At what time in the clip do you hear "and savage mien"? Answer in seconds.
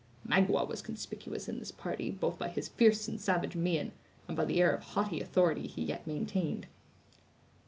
3.07-3.91